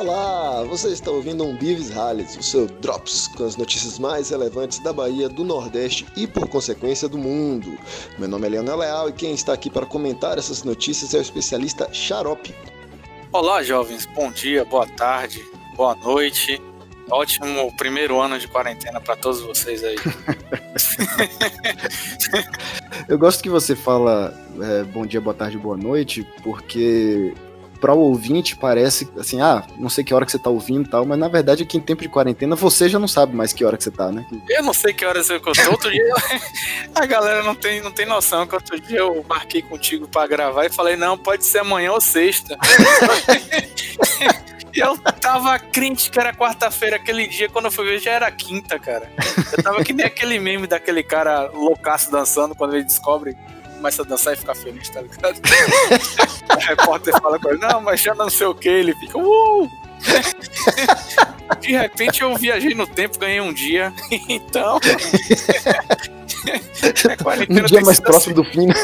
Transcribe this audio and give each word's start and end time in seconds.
Olá, 0.00 0.64
você 0.64 0.88
está 0.88 1.10
ouvindo 1.10 1.44
um 1.44 1.54
Bives 1.54 1.90
Rallies, 1.90 2.34
o 2.34 2.42
seu 2.42 2.66
Drops 2.66 3.28
com 3.28 3.44
as 3.44 3.58
notícias 3.58 3.98
mais 3.98 4.30
relevantes 4.30 4.78
da 4.78 4.94
Bahia, 4.94 5.28
do 5.28 5.44
Nordeste 5.44 6.06
e, 6.16 6.26
por 6.26 6.48
consequência, 6.48 7.06
do 7.06 7.18
mundo. 7.18 7.76
Meu 8.18 8.26
nome 8.26 8.46
é 8.46 8.48
Leonel 8.48 8.78
Leal 8.78 9.10
e 9.10 9.12
quem 9.12 9.34
está 9.34 9.52
aqui 9.52 9.68
para 9.68 9.84
comentar 9.84 10.38
essas 10.38 10.62
notícias 10.62 11.12
é 11.12 11.18
o 11.18 11.20
especialista 11.20 11.92
Xarope. 11.92 12.54
Olá, 13.30 13.62
jovens, 13.62 14.06
bom 14.06 14.32
dia, 14.32 14.64
boa 14.64 14.86
tarde, 14.86 15.44
boa 15.76 15.94
noite. 15.96 16.58
Ótimo 17.10 17.70
primeiro 17.76 18.18
ano 18.22 18.38
de 18.38 18.48
quarentena 18.48 19.02
para 19.02 19.16
todos 19.16 19.42
vocês 19.42 19.84
aí. 19.84 19.96
Eu 23.06 23.18
gosto 23.18 23.42
que 23.42 23.50
você 23.50 23.76
fala 23.76 24.32
é, 24.62 24.82
bom 24.84 25.04
dia, 25.04 25.20
boa 25.20 25.34
tarde, 25.34 25.58
boa 25.58 25.76
noite, 25.76 26.26
porque 26.42 27.34
para 27.80 27.94
o 27.94 27.98
ouvinte 27.98 28.56
parece 28.56 29.08
assim, 29.18 29.40
ah, 29.40 29.64
não 29.78 29.88
sei 29.88 30.04
que 30.04 30.12
hora 30.12 30.26
que 30.26 30.32
você 30.32 30.38
tá 30.38 30.50
ouvindo 30.50 30.86
e 30.86 30.90
tal, 30.90 31.04
mas 31.06 31.18
na 31.18 31.28
verdade 31.28 31.62
aqui 31.62 31.78
em 31.78 31.80
tempo 31.80 32.02
de 32.02 32.08
quarentena 32.08 32.54
você 32.54 32.88
já 32.88 32.98
não 32.98 33.08
sabe 33.08 33.34
mais 33.34 33.52
que 33.52 33.64
hora 33.64 33.76
que 33.76 33.84
você 33.84 33.90
tá, 33.90 34.12
né? 34.12 34.26
Eu 34.48 34.62
não 34.62 34.74
sei 34.74 34.92
que 34.92 35.04
horas 35.04 35.30
eu 35.30 35.40
tô. 35.40 35.50
Outro 35.70 35.90
dia 35.90 36.14
a 36.94 37.06
galera 37.06 37.42
não 37.42 37.54
tem, 37.54 37.80
não 37.80 37.90
tem 37.90 38.06
noção 38.06 38.46
que 38.46 38.54
outro 38.54 38.78
dia 38.80 38.98
eu 38.98 39.24
marquei 39.28 39.62
contigo 39.62 40.06
para 40.06 40.26
gravar 40.26 40.66
e 40.66 40.70
falei, 40.70 40.96
não, 40.96 41.16
pode 41.16 41.44
ser 41.44 41.58
amanhã 41.58 41.92
ou 41.92 42.00
sexta. 42.00 42.56
Eu 44.72 44.96
tava 44.96 45.58
crente 45.58 46.08
que 46.12 46.20
era 46.20 46.32
quarta-feira 46.32 46.94
aquele 46.94 47.26
dia, 47.26 47.48
quando 47.48 47.64
eu 47.64 47.72
fui 47.72 47.84
ver 47.84 47.98
já 47.98 48.12
era 48.12 48.30
quinta, 48.30 48.78
cara. 48.78 49.10
Eu 49.50 49.64
tava 49.64 49.82
que 49.82 49.92
nem 49.92 50.06
aquele 50.06 50.38
meme 50.38 50.68
daquele 50.68 51.02
cara 51.02 51.50
loucaço 51.52 52.08
dançando 52.08 52.54
quando 52.54 52.76
ele 52.76 52.84
descobre 52.84 53.36
começa 53.80 54.02
a 54.02 54.04
dançar 54.04 54.34
e 54.34 54.36
ficar 54.36 54.54
feliz, 54.54 54.90
tá 54.90 55.00
ligado? 55.00 55.40
repórter 56.68 57.20
fala 57.20 57.38
com 57.38 57.50
ele, 57.50 57.58
não, 57.58 57.80
mas 57.80 58.00
já 58.00 58.14
não 58.14 58.30
sei 58.30 58.46
o 58.46 58.54
que, 58.54 58.68
ele 58.68 58.94
fica, 58.94 59.18
uh! 59.18 59.70
De 61.60 61.72
repente 61.72 62.22
eu 62.22 62.34
viajei 62.36 62.74
no 62.74 62.86
tempo, 62.86 63.18
ganhei 63.18 63.40
um 63.40 63.52
dia, 63.52 63.92
então. 64.28 64.78
é 67.48 67.62
um 67.62 67.64
dia 67.66 67.80
mais 67.82 68.00
próximo 68.00 68.40
assim. 68.40 68.42
do 68.42 68.44
fim. 68.44 68.66
Né? 68.66 68.74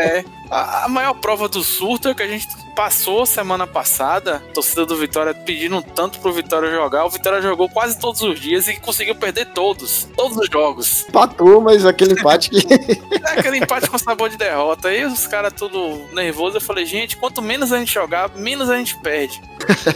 É. 0.00 0.24
A, 0.50 0.84
a, 0.84 0.88
maior 0.88 1.14
prova 1.14 1.48
do 1.48 1.62
surto 1.62 2.08
é 2.08 2.14
que 2.14 2.22
a 2.22 2.28
gente 2.28 2.46
passou 2.74 3.26
semana 3.26 3.66
passada, 3.66 4.36
a 4.36 4.52
torcida 4.52 4.86
do 4.86 4.96
Vitória 4.96 5.34
pedindo 5.34 5.82
tanto 5.82 6.20
pro 6.20 6.32
Vitória 6.32 6.70
jogar. 6.70 7.04
O 7.04 7.10
Vitória 7.10 7.42
jogou 7.42 7.68
quase 7.68 7.98
todos 7.98 8.20
os 8.22 8.38
dias 8.38 8.68
e 8.68 8.76
conseguiu 8.76 9.14
perder 9.14 9.46
todos. 9.46 10.06
Todos 10.14 10.36
os 10.36 10.48
jogos. 10.48 11.06
Patou, 11.12 11.60
mas 11.60 11.84
aquele 11.84 12.12
empate 12.20 12.50
que. 12.50 12.58
é 12.58 13.30
aquele 13.38 13.58
empate 13.58 13.90
com 13.90 13.98
sabor 13.98 14.28
de 14.28 14.36
derrota. 14.36 14.88
Aí 14.88 15.04
os 15.04 15.26
caras 15.26 15.52
tudo 15.52 16.06
nervoso. 16.12 16.58
Eu 16.58 16.60
falei, 16.60 16.84
gente, 16.86 17.16
quanto 17.16 17.42
menos 17.42 17.72
a 17.72 17.78
gente 17.78 17.92
jogar, 17.92 18.30
menos 18.36 18.70
a 18.70 18.76
gente 18.76 18.96
perde. 18.98 19.40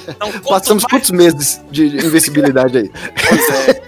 Então, 0.08 0.32
Passamos 0.40 0.82
mais... 0.82 0.92
quantos 0.92 1.10
meses 1.10 1.60
de 1.70 1.86
invencibilidade 1.86 2.78
aí? 2.78 2.90
Pois 3.28 3.68
é. 3.68 3.79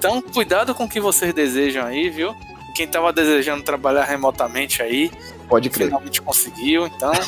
Então, 0.00 0.22
cuidado 0.22 0.74
com 0.74 0.84
o 0.84 0.88
que 0.88 0.98
vocês 0.98 1.32
desejam 1.34 1.84
aí, 1.84 2.08
viu? 2.08 2.34
Quem 2.74 2.88
tava 2.88 3.12
desejando 3.12 3.62
trabalhar 3.62 4.04
remotamente 4.04 4.80
aí, 4.80 5.10
Pode 5.50 5.68
crer. 5.68 5.88
Finalmente 5.88 6.22
conseguiu, 6.22 6.86
então. 6.86 7.10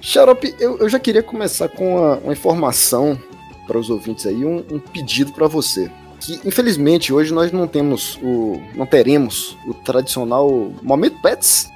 Xarope, 0.00 0.54
eu, 0.60 0.78
eu 0.78 0.88
já 0.90 0.98
queria 0.98 1.22
começar 1.22 1.70
com 1.70 1.96
uma, 1.96 2.16
uma 2.18 2.32
informação 2.34 3.18
para 3.66 3.78
os 3.78 3.88
ouvintes 3.88 4.26
aí, 4.26 4.44
um, 4.44 4.58
um 4.70 4.78
pedido 4.78 5.32
para 5.32 5.46
você. 5.46 5.90
Que 6.20 6.38
infelizmente 6.44 7.14
hoje 7.14 7.32
nós 7.32 7.50
não 7.50 7.66
temos 7.66 8.18
o. 8.22 8.60
não 8.74 8.84
teremos 8.84 9.56
o 9.66 9.72
tradicional 9.72 10.70
Momento 10.82 11.18
Pets. 11.22 11.70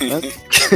Né? 0.00 0.20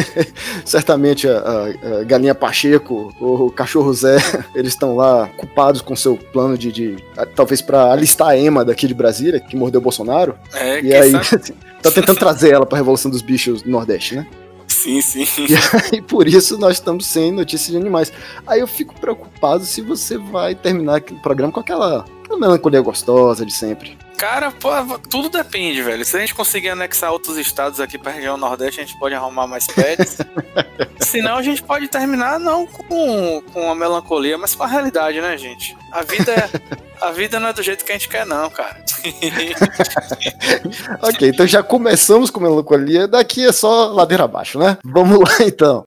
Certamente 0.64 1.28
a, 1.28 1.38
a, 1.38 2.00
a, 2.00 2.04
Galinha 2.04 2.34
Pacheco, 2.34 3.14
o 3.20 3.50
Cachorro 3.50 3.92
Zé, 3.92 4.16
eles 4.54 4.72
estão 4.72 4.96
lá 4.96 5.28
culpados 5.36 5.80
com 5.80 5.94
seu 5.96 6.16
plano 6.16 6.56
de. 6.56 6.72
de 6.72 6.96
talvez 7.34 7.60
para 7.60 7.92
alistar 7.92 8.28
a 8.28 8.38
Ema 8.38 8.64
daqui 8.64 8.86
de 8.86 8.94
Brasília, 8.94 9.40
que 9.40 9.56
mordeu 9.56 9.80
o 9.80 9.82
Bolsonaro. 9.82 10.36
É, 10.54 10.80
e 10.80 10.94
aí. 10.94 11.12
tá 11.82 11.90
tentando 11.90 12.18
trazer 12.18 12.52
ela 12.52 12.66
pra 12.66 12.78
Revolução 12.78 13.10
dos 13.10 13.22
Bichos 13.22 13.62
do 13.62 13.70
Nordeste, 13.70 14.16
né? 14.16 14.26
Sim, 14.68 15.02
sim. 15.02 15.26
E 15.46 15.54
aí, 15.94 16.00
por 16.00 16.26
isso 16.28 16.56
nós 16.56 16.76
estamos 16.76 17.04
sem 17.06 17.32
notícias 17.32 17.70
de 17.70 17.76
animais. 17.76 18.12
Aí 18.46 18.60
eu 18.60 18.66
fico 18.66 18.94
preocupado 18.98 19.64
se 19.64 19.82
você 19.82 20.16
vai 20.16 20.54
terminar 20.54 21.00
o 21.00 21.20
programa 21.20 21.52
com 21.52 21.60
aquela, 21.60 22.04
aquela 22.30 22.38
melancolia 22.38 22.80
gostosa 22.80 23.44
de 23.44 23.52
sempre. 23.52 23.98
Cara, 24.16 24.50
pô, 24.50 24.70
tudo 25.08 25.28
depende, 25.30 25.82
velho. 25.82 26.04
Se 26.04 26.16
a 26.16 26.20
gente 26.20 26.34
conseguir 26.34 26.68
anexar 26.68 27.10
outros 27.10 27.36
estados 27.36 27.80
aqui 27.80 27.98
pra 27.98 28.12
região 28.12 28.36
Nordeste, 28.36 28.80
a 28.80 28.84
gente 28.84 28.98
pode 28.98 29.14
arrumar 29.14 29.46
mais 29.46 29.66
pets. 29.66 30.18
Senão 31.00 31.36
a 31.36 31.42
gente 31.42 31.62
pode 31.62 31.88
terminar 31.88 32.38
não 32.38 32.66
com, 32.66 33.42
com 33.52 33.70
a 33.70 33.74
melancolia, 33.74 34.36
mas 34.36 34.54
com 34.54 34.62
a 34.62 34.66
realidade, 34.66 35.20
né, 35.20 35.36
gente? 35.38 35.76
A 35.90 36.02
vida 36.02 36.32
é, 36.32 36.50
a 37.00 37.10
vida 37.10 37.40
não 37.40 37.48
é 37.48 37.52
do 37.52 37.62
jeito 37.62 37.84
que 37.84 37.90
a 37.90 37.94
gente 37.94 38.08
quer, 38.08 38.26
não, 38.26 38.50
cara. 38.50 38.84
ok, 41.02 41.30
então 41.30 41.46
já 41.46 41.62
começamos 41.62 42.30
com 42.30 42.40
melancolia, 42.40 43.08
daqui 43.08 43.46
é 43.46 43.52
só 43.52 43.86
ladeira 43.86 44.24
abaixo, 44.24 44.58
né? 44.58 44.76
Vamos 44.84 45.18
lá 45.18 45.46
então. 45.46 45.84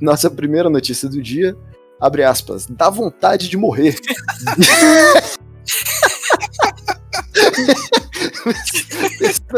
Nossa 0.00 0.30
primeira 0.30 0.70
notícia 0.70 1.08
do 1.08 1.22
dia, 1.22 1.56
abre 2.00 2.24
aspas, 2.24 2.66
dá 2.66 2.88
vontade 2.88 3.48
de 3.48 3.56
morrer. 3.56 3.96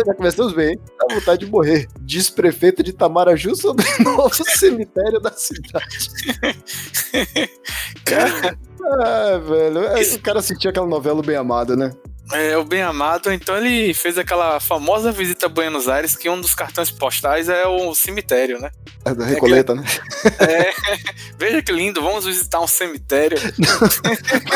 Já 0.06 0.14
começamos 0.14 0.54
bem, 0.54 0.78
dá 0.98 1.14
vontade 1.14 1.44
de 1.44 1.50
morrer. 1.50 1.88
Diz 2.00 2.30
prefeito 2.30 2.82
de 2.82 2.92
Tamaraju 2.92 3.54
sobre 3.54 3.84
o 4.00 4.02
novo 4.02 4.44
cemitério 4.44 5.20
da 5.20 5.30
cidade. 5.32 6.10
Cara, 8.04 8.58
ah, 9.00 9.38
velho. 9.38 9.84
É, 9.84 10.02
o 10.02 10.20
cara 10.20 10.42
sentia 10.42 10.70
aquela 10.70 10.86
novela 10.86 11.22
bem 11.22 11.36
amada, 11.36 11.76
né? 11.76 11.92
É, 12.30 12.56
o 12.56 12.64
Bem 12.64 12.82
Amado, 12.82 13.32
então 13.32 13.56
ele 13.56 13.92
fez 13.92 14.16
aquela 14.16 14.60
famosa 14.60 15.10
visita 15.10 15.46
a 15.46 15.48
Buenos 15.48 15.88
Aires, 15.88 16.16
que 16.16 16.30
um 16.30 16.40
dos 16.40 16.54
cartões 16.54 16.90
postais 16.90 17.48
é 17.48 17.66
o 17.66 17.94
cemitério, 17.94 18.58
né? 18.60 18.70
É 19.04 19.14
da 19.14 19.24
Recoleta, 19.24 19.72
é 19.72 19.76
que... 19.76 19.82
né? 19.82 19.86
É, 20.40 20.72
veja 21.36 21.62
que 21.62 21.72
lindo, 21.72 22.00
vamos 22.00 22.24
visitar 22.24 22.60
um 22.60 22.66
cemitério. 22.66 23.38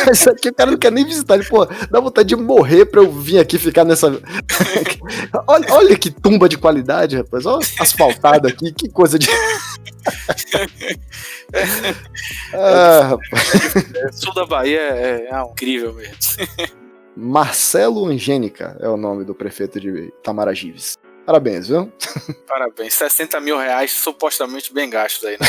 Mas 0.06 0.26
aqui 0.28 0.48
o 0.48 0.54
cara 0.54 0.70
não 0.70 0.78
quer 0.78 0.92
nem 0.92 1.04
visitar, 1.04 1.34
ele, 1.34 1.44
pô, 1.44 1.66
dá 1.66 2.00
vontade 2.00 2.28
de 2.28 2.36
morrer 2.36 2.86
pra 2.86 3.00
eu 3.00 3.10
vir 3.12 3.38
aqui 3.38 3.58
ficar 3.58 3.84
nessa. 3.84 4.06
olha, 5.46 5.72
olha 5.72 5.98
que 5.98 6.10
tumba 6.10 6.48
de 6.48 6.56
qualidade, 6.56 7.16
rapaz, 7.16 7.44
olha 7.44 7.66
asfaltado 7.80 8.48
aqui, 8.48 8.72
que 8.72 8.88
coisa 8.88 9.18
de. 9.18 9.28
ah, 12.54 13.08
rapaz. 13.10 13.50
Sul 14.12 14.32
da 14.32 14.46
Bahia 14.46 14.80
é, 14.80 15.28
é 15.30 15.42
incrível 15.42 15.92
mesmo. 15.92 16.16
Marcelo 17.16 18.06
Angênica 18.06 18.76
é 18.78 18.88
o 18.88 18.96
nome 18.96 19.24
do 19.24 19.34
prefeito 19.34 19.80
de 19.80 20.12
Tamaragives. 20.22 20.98
Parabéns, 21.24 21.66
viu? 21.66 21.90
Parabéns. 22.46 22.92
60 22.94 23.40
mil 23.40 23.58
reais 23.58 23.90
supostamente 23.90 24.72
bem 24.72 24.88
gastos 24.88 25.24
aí, 25.24 25.38
né? 25.40 25.46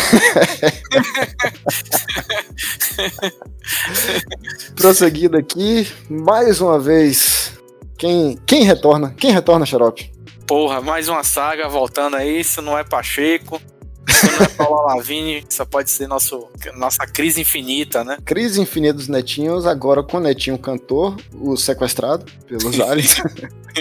Prosseguindo 4.75 5.37
aqui, 5.37 5.87
mais 6.09 6.61
uma 6.61 6.79
vez, 6.79 7.59
quem, 7.97 8.37
quem 8.47 8.63
retorna? 8.63 9.13
Quem 9.17 9.31
retorna, 9.31 9.65
Xarope? 9.65 10.09
Porra, 10.47 10.81
mais 10.81 11.09
uma 11.09 11.23
saga 11.23 11.67
voltando 11.67 12.15
aí, 12.15 12.39
isso 12.39 12.61
não 12.61 12.77
é 12.77 12.83
Pacheco, 12.83 13.61
não 14.07 14.45
é 14.45 14.49
Paula 14.49 14.95
Lavigne, 14.95 15.43
isso 15.47 15.65
pode 15.65 15.91
ser 15.91 16.07
nosso, 16.07 16.47
nossa 16.75 17.05
crise 17.05 17.41
infinita, 17.41 18.03
né? 18.03 18.17
Crise 18.23 18.61
infinita 18.61 18.93
dos 18.93 19.07
netinhos, 19.07 19.65
agora 19.65 20.01
com 20.01 20.17
o 20.17 20.21
netinho 20.21 20.57
cantor, 20.57 21.17
o 21.33 21.57
sequestrado 21.57 22.25
pelos 22.47 22.79
aliens. 22.79 23.17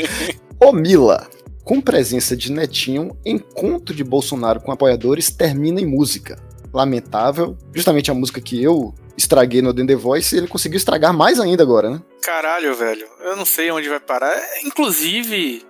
Ô 0.59 0.73
Mila, 0.73 1.29
com 1.65 1.81
presença 1.81 2.37
de 2.37 2.51
netinho, 2.53 3.17
encontro 3.25 3.95
de 3.95 4.05
Bolsonaro 4.05 4.61
com 4.61 4.73
apoiadores 4.73 5.31
termina 5.31 5.81
em 5.81 5.87
música. 5.87 6.39
Lamentável, 6.73 7.57
justamente 7.73 8.11
a 8.11 8.15
música 8.15 8.41
que 8.41 8.63
eu 8.63 8.95
estraguei 9.17 9.63
no 9.63 9.73
The 9.73 9.95
Voice, 9.95 10.37
ele 10.37 10.47
conseguiu 10.47 10.77
estragar 10.77 11.13
mais 11.13 11.41
ainda 11.41 11.63
agora, 11.63 11.91
né? 11.91 12.03
Caralho, 12.23 12.75
velho. 12.75 13.07
Eu 13.21 13.37
não 13.37 13.47
sei 13.47 13.71
onde 13.71 13.89
vai 13.89 14.01
parar. 14.01 14.37
Inclusive, 14.65 15.65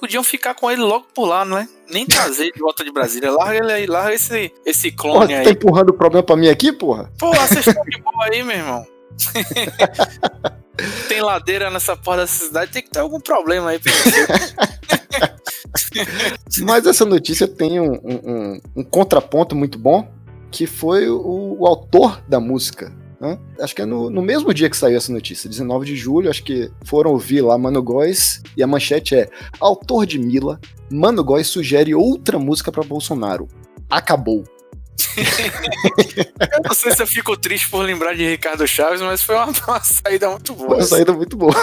podiam 0.00 0.24
ficar 0.24 0.54
com 0.54 0.70
ele 0.70 0.80
logo 0.80 1.06
por 1.14 1.26
lá, 1.26 1.44
não 1.44 1.58
é? 1.58 1.68
Nem 1.88 2.06
trazer 2.06 2.50
de 2.52 2.58
volta 2.58 2.82
de 2.82 2.90
Brasília. 2.90 3.30
Larga 3.30 3.58
ele 3.58 3.72
aí, 3.72 3.86
larga 3.86 4.14
esse, 4.14 4.50
esse 4.64 4.90
clone 4.90 5.26
porra, 5.26 5.38
aí. 5.38 5.44
Tá 5.44 5.50
empurrando 5.50 5.90
o 5.90 5.94
problema 5.94 6.22
pra 6.22 6.36
mim 6.36 6.48
aqui, 6.48 6.72
porra? 6.72 7.12
Porra, 7.18 7.46
vocês 7.46 7.66
estão 7.66 7.84
de 7.84 8.00
boa 8.00 8.24
aí, 8.24 8.42
meu 8.42 8.56
irmão. 8.56 8.86
tem 11.08 11.20
ladeira 11.20 11.70
nessa 11.70 11.94
porra 11.94 12.18
dessa 12.18 12.46
cidade, 12.46 12.72
tem 12.72 12.82
que 12.82 12.90
ter 12.90 13.00
algum 13.00 13.20
problema 13.20 13.70
aí 13.70 13.78
pra 13.78 13.92
você. 13.92 14.26
Mas 16.64 16.86
essa 16.86 17.04
notícia 17.04 17.46
tem 17.46 17.78
um, 17.78 17.92
um, 17.92 18.60
um, 18.76 18.84
contraponto 18.84 19.54
muito 19.54 19.78
bom, 19.78 20.10
que 20.50 20.66
foi 20.66 21.08
o, 21.08 21.56
o 21.58 21.66
autor 21.66 22.22
da 22.26 22.40
música 22.40 22.92
Né? 23.20 23.38
Acho 23.60 23.74
que 23.74 23.82
é 23.82 23.86
no, 23.86 24.08
no, 24.08 24.22
mesmo 24.22 24.52
dia 24.54 24.70
que 24.70 24.76
saiu 24.76 24.96
essa 24.96 25.12
notícia, 25.12 25.50
19 25.50 25.84
de 25.84 25.94
julho, 25.94 26.30
acho 26.30 26.42
que 26.42 26.70
foram 26.84 27.10
ouvir 27.10 27.42
lá 27.42 27.58
Mano 27.58 27.82
Góes, 27.82 28.42
e 28.56 28.62
a 28.62 28.66
manchete 28.66 29.14
é: 29.14 29.28
Autor 29.60 30.06
de 30.06 30.18
Mila, 30.18 30.58
Mano 30.90 31.22
Góes 31.22 31.46
sugere 31.46 31.94
outra 31.94 32.38
música 32.38 32.72
para 32.72 32.82
Bolsonaro. 32.82 33.46
Acabou. 33.90 34.44
eu 36.52 36.62
não 36.64 36.74
sei 36.74 36.92
se 36.92 37.02
eu 37.02 37.06
fico 37.06 37.36
triste 37.36 37.68
por 37.68 37.84
lembrar 37.84 38.14
de 38.14 38.28
Ricardo 38.28 38.66
Chaves, 38.66 39.00
mas 39.00 39.22
foi 39.22 39.34
uma, 39.34 39.46
uma 39.68 39.80
saída 39.80 40.30
muito 40.30 40.54
boa. 40.54 40.68
Foi 40.68 40.78
uma 40.78 40.86
saída 40.86 41.12
muito 41.12 41.36
boa. 41.36 41.54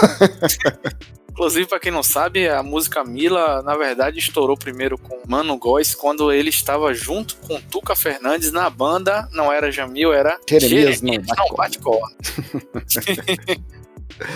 Inclusive, 1.30 1.66
para 1.68 1.78
quem 1.78 1.92
não 1.92 2.02
sabe, 2.02 2.48
a 2.48 2.64
música 2.64 3.04
Mila, 3.04 3.62
na 3.62 3.76
verdade, 3.76 4.18
estourou 4.18 4.56
primeiro 4.56 4.98
com 4.98 5.22
Mano 5.24 5.56
Góes 5.56 5.94
quando 5.94 6.32
ele 6.32 6.48
estava 6.48 6.92
junto 6.92 7.36
com 7.36 7.60
Tuca 7.60 7.94
Fernandes 7.94 8.50
na 8.50 8.68
banda. 8.68 9.28
Não 9.30 9.52
era 9.52 9.70
Jamil, 9.70 10.12
era 10.12 10.36
Jeremias, 10.50 10.98
Jeremias 10.98 11.26
não 11.28 11.56
bate 11.56 11.78
corno. 11.78 12.16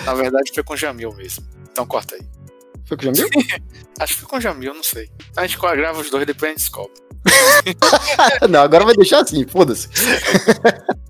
na 0.07 0.15
verdade, 0.15 0.53
foi 0.55 0.63
com 0.63 0.77
Jamil 0.77 1.13
mesmo. 1.15 1.45
Então 1.73 1.85
corta 1.85 2.15
aí. 2.15 2.23
Foi 2.85 2.97
com 2.97 3.13
Jamil? 3.13 3.29
Acho 3.99 4.15
que 4.15 4.21
foi 4.21 4.29
com 4.29 4.41
Jamil, 4.41 4.73
não 4.73 4.85
sei. 4.85 5.11
A 5.37 5.45
gente 5.45 5.59
grava 5.59 6.01
os 6.01 6.09
dois, 6.09 6.25
depois 6.25 6.51
a 6.51 6.53
gente 6.53 6.61
descobre. 6.61 6.93
não, 8.49 8.63
agora 8.63 8.85
vai 8.85 8.95
deixar 8.95 9.21
assim, 9.21 9.47
foda-se. 9.47 9.89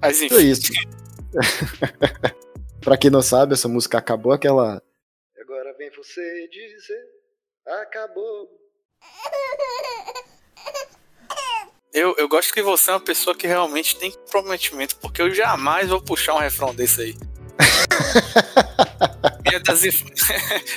Mas 0.01 0.21
enfim. 0.23 0.35
É 0.35 0.41
isso. 0.41 0.73
pra 2.81 2.97
quem 2.97 3.11
não 3.11 3.23
sabe, 3.23 3.55
essa 3.55 3.69
música 3.69 3.99
acabou 3.99 4.33
aquela 4.33 4.83
vem 5.83 5.91
você 5.97 6.49
dizer 6.49 7.05
acabou. 7.67 8.49
Eu, 11.93 12.15
eu 12.17 12.29
gosto 12.29 12.55
que 12.55 12.63
você 12.63 12.91
é 12.91 12.95
uma 12.95 13.01
pessoa 13.01 13.37
que 13.37 13.47
realmente 13.47 13.97
tem 13.97 14.13
comprometimento, 14.13 14.97
porque 14.97 15.21
eu 15.21 15.35
jamais 15.35 15.89
vou 15.89 16.01
puxar 16.01 16.35
um 16.35 16.39
refrão 16.39 16.75
desse 16.75 17.03
aí. 17.03 17.17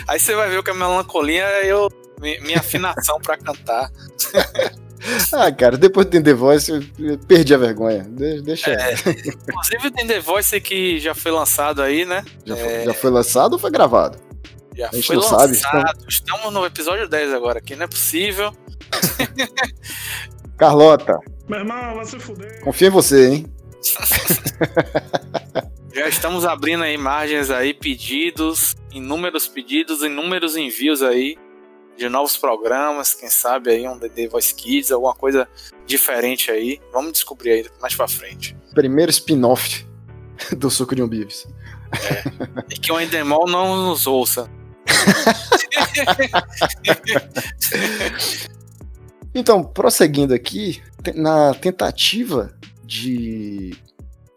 aí 0.07 0.19
você 0.19 0.35
vai 0.35 0.49
ver 0.49 0.57
o 0.57 0.63
que 0.63 0.71
é 0.71 0.73
melancolia, 0.73 1.45
eu, 1.65 1.89
minha 2.19 2.59
afinação 2.59 3.19
para 3.19 3.37
cantar. 3.37 3.91
Ah, 5.33 5.51
cara, 5.51 5.77
depois 5.77 6.05
do 6.07 6.21
The 6.21 6.33
Voice 6.33 6.71
eu 6.71 7.17
perdi 7.19 7.53
a 7.53 7.57
vergonha. 7.57 8.03
De 8.03 8.41
deixa. 8.41 8.71
É, 8.71 8.93
inclusive 9.49 9.87
o 9.87 9.91
The 9.91 10.19
Voice 10.19 10.59
que 10.61 10.99
já 10.99 11.13
foi 11.13 11.31
lançado 11.31 11.81
aí, 11.81 12.05
né? 12.05 12.23
Já 12.45 12.55
foi, 12.55 12.73
é... 12.73 12.85
já 12.85 12.93
foi 12.93 13.11
lançado 13.11 13.53
ou 13.53 13.59
foi 13.59 13.71
gravado? 13.71 14.17
Já 14.75 14.89
a 14.89 14.95
gente 14.95 15.07
foi 15.07 15.15
não 15.15 15.23
lançado. 15.23 15.55
Sabe, 15.55 15.99
Estamos 16.07 16.53
no 16.53 16.65
episódio 16.65 17.07
10 17.07 17.33
agora 17.33 17.59
aqui, 17.59 17.75
não 17.75 17.85
é 17.85 17.87
possível. 17.87 18.51
Carlota. 20.57 21.19
Meu 21.47 21.59
irmão, 21.59 21.95
vai 21.95 22.05
se 22.05 22.19
fuder. 22.19 22.61
Confia 22.61 22.87
em 22.87 22.91
você, 22.91 23.27
hein? 23.29 23.45
Já 25.93 26.07
estamos 26.09 26.43
abrindo 26.43 26.83
aí 26.83 26.97
margens 26.97 27.49
aí, 27.49 27.73
pedidos, 27.73 28.75
inúmeros 28.91 29.47
pedidos, 29.47 30.01
inúmeros 30.01 30.57
envios 30.57 31.01
aí 31.01 31.37
de 31.97 32.09
novos 32.09 32.37
programas, 32.37 33.13
quem 33.13 33.29
sabe 33.29 33.69
aí 33.71 33.87
um 33.87 33.97
DD 33.97 34.27
Voice 34.27 34.53
Kids, 34.53 34.91
alguma 34.91 35.15
coisa 35.15 35.47
diferente 35.85 36.51
aí. 36.51 36.81
Vamos 36.91 37.13
descobrir 37.13 37.51
aí 37.51 37.65
mais 37.81 37.95
pra 37.95 38.05
frente. 38.07 38.55
Primeiro 38.73 39.11
spin-off 39.11 39.85
do 40.57 40.69
Suco 40.69 40.95
de 40.95 41.01
um 41.01 41.07
Beavis. 41.07 41.47
É. 41.93 42.23
E 42.69 42.77
que 42.77 42.91
o 42.91 42.99
Endemol 42.99 43.47
não 43.47 43.87
nos 43.87 44.05
ouça. 44.07 44.49
então, 49.33 49.63
prosseguindo 49.63 50.33
aqui, 50.33 50.83
na 51.15 51.53
tentativa 51.53 52.53
de 52.83 53.73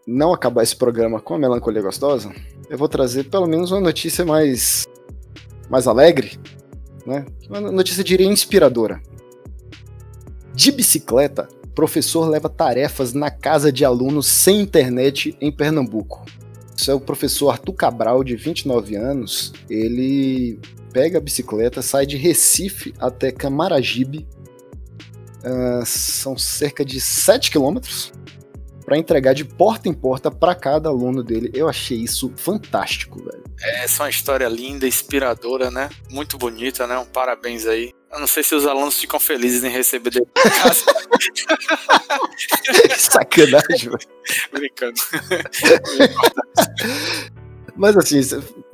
não 0.07 0.33
acabar 0.33 0.63
esse 0.63 0.77
programa 0.77 1.21
com 1.21 1.35
a 1.35 1.39
melancolia 1.39 1.83
gostosa, 1.83 2.33
eu 2.71 2.79
vou 2.79 2.89
trazer 2.89 3.25
pelo 3.25 3.47
menos 3.47 3.71
uma 3.71 3.81
notícia 3.81 4.25
mais 4.25 4.87
mais 5.69 5.87
alegre, 5.87 6.41
né? 7.09 7.27
Uma 7.49 7.61
notícia 7.61 8.05
diria 8.05 8.27
inspiradora. 8.27 9.03
De 10.55 10.71
bicicleta, 10.71 11.49
professor 11.79 12.29
leva 12.29 12.49
tarefas 12.49 13.13
na 13.13 13.31
casa 13.31 13.71
de 13.71 13.85
alunos 13.85 14.27
sem 14.27 14.61
internet 14.61 15.37
em 15.41 15.53
Pernambuco. 15.53 16.25
Isso 16.77 16.91
é 16.91 16.95
o 16.95 16.99
professor 16.99 17.51
Arthur 17.51 17.73
Cabral, 17.73 18.25
de 18.25 18.35
29 18.35 18.97
anos. 18.97 19.53
Ele 19.71 20.59
pega 20.93 21.19
a 21.19 21.21
bicicleta, 21.21 21.81
sai 21.81 22.05
de 22.05 22.17
Recife 22.17 22.93
até 22.99 23.31
Camaragibe. 23.31 24.27
Uh, 25.39 25.87
são 25.87 26.37
cerca 26.37 26.85
de 26.85 27.01
7 27.01 27.53
quilômetros 27.53 28.13
para 28.85 28.99
entregar 28.99 29.33
de 29.33 29.45
porta 29.45 29.89
em 29.89 29.95
porta 29.95 30.33
para 30.33 30.57
cada 30.57 30.89
aluno 30.89 31.23
dele. 31.23 31.49
Eu 31.55 31.69
achei 31.69 31.99
isso 31.99 32.33
fantástico, 32.35 33.23
velho. 33.23 33.45
É, 33.61 33.85
essa 33.85 34.03
é 34.03 34.05
uma 34.05 34.11
história 34.11 34.49
linda, 34.49 34.87
inspiradora, 34.87 35.71
né? 35.71 35.89
Muito 36.11 36.39
bonita, 36.39 36.87
né? 36.87 36.99
Um 36.99 37.05
parabéns 37.05 37.67
aí. 37.67 37.93
Eu 38.11 38.21
não 38.21 38.27
sei 38.27 38.43
se 38.43 38.55
os 38.55 38.67
alunos 38.67 38.99
ficam 38.99 39.21
felizes 39.21 39.63
em 39.65 39.69
receber 39.69 40.11
de 40.11 40.25
casa. 40.35 40.85
Sacanagem, 42.97 43.91
velho. 43.91 43.99
Brincando. 44.53 45.01
Mas 47.77 47.97
assim, 47.97 48.21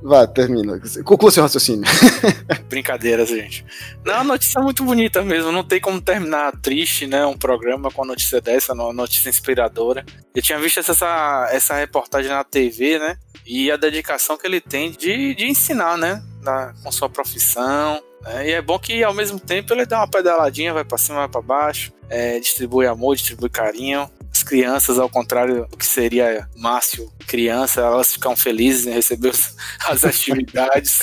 vá, 0.05 0.27
termina. 0.27 0.81
Conclua 1.05 1.33
seu 1.33 1.43
raciocínio. 1.43 1.85
Brincadeiras, 2.69 3.29
gente. 3.29 3.65
Não, 4.05 4.17
a 4.17 4.25
notícia 4.25 4.59
é 4.59 4.62
muito 4.62 4.85
bonita 4.85 5.23
mesmo. 5.23 5.51
Não 5.51 5.65
tem 5.65 5.81
como 5.81 6.01
terminar 6.01 6.53
triste, 6.61 7.06
né? 7.06 7.25
Um 7.27 7.37
programa 7.37 7.91
com 7.91 8.05
a 8.05 8.06
notícia 8.06 8.41
dessa, 8.41 8.75
uma 8.75 8.93
notícia 8.93 9.29
inspiradora. 9.29 10.05
Eu 10.35 10.43
tinha 10.43 10.59
visto 10.59 10.79
essa, 10.79 11.49
essa 11.51 11.75
reportagem 11.75 12.31
na 12.31 12.45
TV, 12.45 12.99
né? 12.99 13.17
E 13.47 13.71
a 13.71 13.77
dedicação 13.77 14.37
que 14.37 14.47
ele 14.47 14.61
tem 14.61 14.91
de, 14.91 15.35
de 15.35 15.47
ensinar, 15.47 15.97
né? 15.97 16.23
Na, 16.43 16.75
com 16.83 16.93
sua 16.93 17.09
profissão, 17.09 18.03
é, 18.27 18.49
e 18.49 18.53
é 18.53 18.62
bom 18.62 18.79
que 18.79 19.03
ao 19.05 19.12
mesmo 19.12 19.39
tempo 19.39 19.73
ele 19.73 19.85
dá 19.85 19.99
uma 19.99 20.09
pedaladinha, 20.09 20.73
vai 20.73 20.85
para 20.85 20.99
cima, 20.99 21.19
vai 21.19 21.29
para 21.29 21.43
baixo, 21.43 21.93
é, 22.09 22.39
distribui 22.39 22.87
amor, 22.87 23.17
distribui 23.17 23.51
carinho. 23.51 24.09
As 24.44 24.50
crianças, 24.50 24.99
ao 24.99 25.08
contrário 25.08 25.67
do 25.67 25.76
que 25.76 25.87
seria 25.87 26.46
Márcio 26.55 27.11
criança, 27.26 27.81
elas 27.81 28.12
ficam 28.12 28.37
felizes 28.37 28.87
em 28.87 28.91
receber 28.91 29.32
as 29.88 30.05
atividades. 30.05 31.00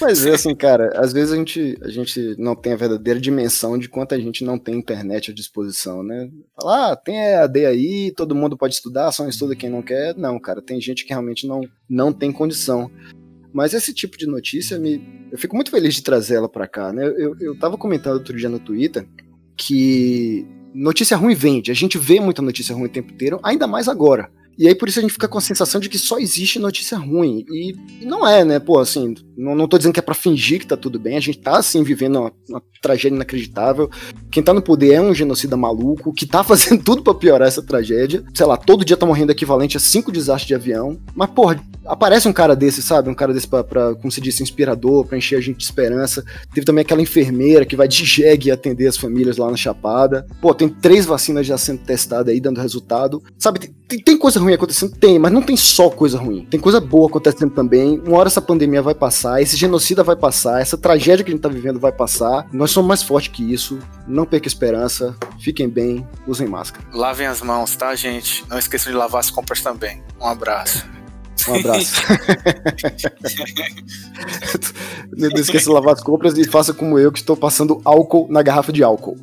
Mas 0.00 0.24
é 0.24 0.30
assim, 0.30 0.54
cara, 0.54 0.90
às 0.94 1.12
vezes 1.12 1.34
a 1.34 1.36
gente, 1.36 1.78
a 1.82 1.90
gente 1.90 2.34
não 2.38 2.56
tem 2.56 2.72
a 2.72 2.76
verdadeira 2.76 3.20
dimensão 3.20 3.78
de 3.78 3.90
quanto 3.90 4.14
a 4.14 4.18
gente 4.18 4.42
não 4.42 4.58
tem 4.58 4.74
internet 4.74 5.30
à 5.30 5.34
disposição, 5.34 6.02
né? 6.02 6.30
Falar, 6.58 6.92
ah, 6.92 6.96
tem 6.96 7.18
EAD 7.18 7.66
aí, 7.66 8.14
todo 8.16 8.34
mundo 8.34 8.56
pode 8.56 8.72
estudar, 8.72 9.12
só 9.12 9.28
estuda 9.28 9.54
quem 9.54 9.68
não 9.68 9.82
quer. 9.82 10.16
Não, 10.16 10.40
cara, 10.40 10.62
tem 10.62 10.80
gente 10.80 11.04
que 11.04 11.10
realmente 11.10 11.46
não, 11.46 11.60
não 11.86 12.10
tem 12.10 12.32
condição. 12.32 12.90
Mas 13.52 13.74
esse 13.74 13.92
tipo 13.92 14.16
de 14.16 14.26
notícia, 14.26 14.78
me, 14.78 15.28
eu 15.30 15.36
fico 15.36 15.54
muito 15.54 15.70
feliz 15.70 15.94
de 15.94 16.02
trazer 16.02 16.36
ela 16.36 16.48
para 16.48 16.66
cá, 16.66 16.90
né? 16.90 17.04
Eu, 17.04 17.36
eu 17.38 17.58
tava 17.58 17.76
comentando 17.76 18.14
outro 18.14 18.34
dia 18.34 18.48
no 18.48 18.58
Twitter 18.58 19.06
que 19.58 20.61
notícia 20.74 21.16
ruim 21.16 21.34
vende. 21.34 21.70
A 21.70 21.74
gente 21.74 21.98
vê 21.98 22.20
muita 22.20 22.42
notícia 22.42 22.74
ruim 22.74 22.86
o 22.86 22.88
tempo 22.88 23.12
inteiro, 23.12 23.38
ainda 23.42 23.66
mais 23.66 23.88
agora. 23.88 24.30
E 24.58 24.68
aí 24.68 24.74
por 24.74 24.88
isso 24.88 24.98
a 24.98 25.02
gente 25.02 25.12
fica 25.12 25.28
com 25.28 25.38
a 25.38 25.40
sensação 25.40 25.80
de 25.80 25.88
que 25.88 25.98
só 25.98 26.18
existe 26.18 26.58
notícia 26.58 26.96
ruim. 26.96 27.44
E, 27.50 27.74
e 28.02 28.04
não 28.04 28.26
é, 28.26 28.44
né? 28.44 28.58
Pô, 28.58 28.78
assim, 28.78 29.14
não, 29.36 29.54
não 29.54 29.66
tô 29.66 29.78
dizendo 29.78 29.92
que 29.92 30.00
é 30.00 30.02
pra 30.02 30.14
fingir 30.14 30.60
que 30.60 30.66
tá 30.66 30.76
tudo 30.76 30.98
bem. 30.98 31.16
A 31.16 31.20
gente 31.20 31.38
tá, 31.38 31.58
assim, 31.58 31.82
vivendo 31.82 32.18
uma, 32.18 32.32
uma 32.48 32.62
tragédia 32.80 33.16
inacreditável. 33.16 33.90
Quem 34.30 34.42
tá 34.42 34.52
no 34.52 34.62
poder 34.62 34.94
é 34.94 35.00
um 35.00 35.14
genocida 35.14 35.56
maluco, 35.56 36.12
que 36.12 36.26
tá 36.26 36.42
fazendo 36.44 36.82
tudo 36.82 37.02
para 37.02 37.14
piorar 37.14 37.48
essa 37.48 37.62
tragédia. 37.62 38.24
Sei 38.34 38.46
lá, 38.46 38.56
todo 38.56 38.84
dia 38.84 38.96
tá 38.96 39.06
morrendo 39.06 39.32
equivalente 39.32 39.76
a 39.76 39.80
cinco 39.80 40.12
desastres 40.12 40.48
de 40.48 40.54
avião. 40.54 40.98
Mas, 41.14 41.30
porra, 41.30 41.62
aparece 41.86 42.28
um 42.28 42.32
cara 42.32 42.54
desse, 42.54 42.82
sabe? 42.82 43.08
Um 43.08 43.14
cara 43.14 43.32
desse 43.32 43.48
pra, 43.48 43.64
pra 43.64 43.94
como 43.94 44.10
se 44.10 44.20
disse, 44.20 44.42
inspirador, 44.42 45.04
pra 45.04 45.16
encher 45.16 45.36
a 45.36 45.40
gente 45.40 45.58
de 45.58 45.64
esperança. 45.64 46.24
Teve 46.52 46.66
também 46.66 46.82
aquela 46.82 47.02
enfermeira 47.02 47.64
que 47.64 47.76
vai 47.76 47.88
de 47.88 48.04
jegue 48.04 48.50
atender 48.50 48.86
as 48.86 48.96
famílias 48.96 49.36
lá 49.36 49.50
na 49.50 49.56
Chapada. 49.56 50.26
Pô, 50.40 50.54
tem 50.54 50.68
três 50.68 51.06
vacinas 51.06 51.46
já 51.46 51.56
sendo 51.56 51.80
testadas 51.80 52.32
aí, 52.32 52.40
dando 52.40 52.60
resultado. 52.60 53.22
Sabe, 53.38 53.72
tem, 53.88 53.98
tem 53.98 54.18
coisa 54.18 54.40
ruim 54.42 54.54
acontecendo? 54.54 54.94
Tem, 54.96 55.18
mas 55.18 55.32
não 55.32 55.42
tem 55.42 55.56
só 55.56 55.90
coisa 55.90 56.18
ruim. 56.18 56.46
Tem 56.50 56.60
coisa 56.60 56.80
boa 56.80 57.08
acontecendo 57.08 57.50
também. 57.50 58.00
Uma 58.06 58.18
hora 58.18 58.28
essa 58.28 58.40
pandemia 58.40 58.82
vai 58.82 58.94
passar, 58.94 59.40
esse 59.40 59.56
genocida 59.56 60.02
vai 60.02 60.16
passar, 60.16 60.60
essa 60.60 60.76
tragédia 60.76 61.24
que 61.24 61.30
a 61.30 61.34
gente 61.34 61.42
tá 61.42 61.48
vivendo 61.48 61.78
vai 61.78 61.92
passar. 61.92 62.46
Nós 62.52 62.70
somos 62.70 62.88
mais 62.88 63.02
fortes 63.02 63.32
que 63.32 63.52
isso. 63.52 63.78
Não 64.06 64.24
perca 64.24 64.48
esperança. 64.48 65.16
Fiquem 65.38 65.68
bem, 65.68 66.06
usem 66.26 66.46
máscara. 66.46 66.84
Lavem 66.92 67.26
as 67.26 67.40
mãos, 67.40 67.74
tá, 67.76 67.94
gente? 67.94 68.44
Não 68.48 68.58
esqueçam 68.58 68.92
de 68.92 68.98
lavar 68.98 69.20
as 69.20 69.30
compras 69.30 69.60
também. 69.60 70.02
Um 70.20 70.26
abraço. 70.26 70.84
Um 71.48 71.54
abraço. 71.56 72.02
Não 75.16 75.28
esqueça 75.30 75.64
de 75.64 75.70
lavar 75.70 75.94
as 75.94 76.02
compras 76.02 76.36
e 76.38 76.44
faça 76.44 76.72
como 76.72 76.98
eu, 76.98 77.10
que 77.10 77.18
estou 77.18 77.36
passando 77.36 77.80
álcool 77.84 78.26
na 78.30 78.42
garrafa 78.42 78.72
de 78.72 78.82
álcool. 78.82 79.16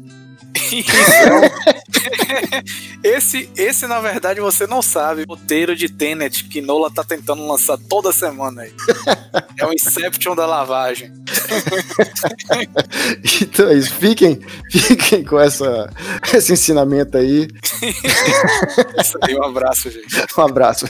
esse, 3.04 3.50
esse, 3.56 3.88
na 3.88 4.00
verdade, 4.00 4.40
você 4.40 4.68
não 4.68 4.82
sabe. 4.82 5.24
O 5.24 5.30
roteiro 5.30 5.76
de 5.76 5.90
Tenet 5.90 6.44
que 6.46 6.62
Nola 6.62 6.92
tá 6.92 7.04
tentando 7.04 7.46
lançar 7.48 7.78
toda 7.78 8.12
semana 8.12 8.64
aí. 8.64 8.74
É 9.58 9.66
o 9.66 9.74
Inception 9.74 10.36
da 10.36 10.46
lavagem. 10.46 11.12
então 13.42 13.70
é 13.70 13.74
isso. 13.76 13.94
Fiquem, 13.96 14.40
fiquem 14.72 15.24
com 15.24 15.40
essa, 15.40 15.90
esse 16.34 16.54
ensinamento 16.54 17.18
aí. 17.18 17.48
isso 19.00 19.18
aí, 19.22 19.36
um 19.36 19.44
abraço, 19.44 19.90
gente. 19.90 20.16
Um 20.38 20.42
abraço. 20.42 20.86